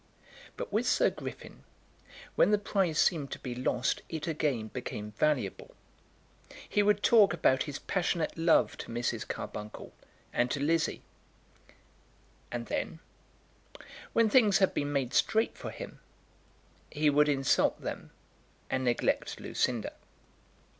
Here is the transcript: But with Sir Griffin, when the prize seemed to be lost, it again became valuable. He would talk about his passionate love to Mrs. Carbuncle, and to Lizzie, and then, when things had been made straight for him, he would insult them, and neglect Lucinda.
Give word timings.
But 0.57 0.73
with 0.73 0.87
Sir 0.87 1.11
Griffin, 1.11 1.63
when 2.33 2.49
the 2.49 2.57
prize 2.57 2.97
seemed 2.97 3.29
to 3.33 3.37
be 3.39 3.53
lost, 3.53 4.01
it 4.09 4.25
again 4.25 4.69
became 4.69 5.11
valuable. 5.11 5.75
He 6.67 6.81
would 6.81 7.03
talk 7.03 7.33
about 7.35 7.61
his 7.69 7.77
passionate 7.77 8.35
love 8.35 8.77
to 8.79 8.87
Mrs. 8.89 9.27
Carbuncle, 9.27 9.93
and 10.33 10.49
to 10.49 10.59
Lizzie, 10.59 11.03
and 12.51 12.65
then, 12.65 12.97
when 14.11 14.27
things 14.27 14.57
had 14.57 14.73
been 14.73 14.91
made 14.91 15.13
straight 15.13 15.55
for 15.55 15.69
him, 15.69 15.99
he 16.91 17.11
would 17.11 17.29
insult 17.29 17.79
them, 17.81 18.09
and 18.71 18.83
neglect 18.83 19.39
Lucinda. 19.39 19.93